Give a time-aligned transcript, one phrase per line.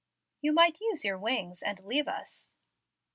[0.41, 2.53] "You might use your wings and leave us."